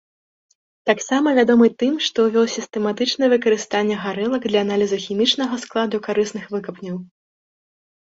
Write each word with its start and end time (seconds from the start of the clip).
Таксама 0.89 1.27
вядомы 1.39 1.67
тым, 1.81 1.93
што 2.05 2.17
ўвёў 2.27 2.47
сістэматычнае 2.53 3.29
выкарыстанне 3.33 3.95
гарэлак 4.05 4.47
для 4.53 4.59
аналізу 4.65 4.97
хімічнага 5.05 5.55
складу 5.67 6.01
карысных 6.09 6.43
выкапняў. 6.57 6.97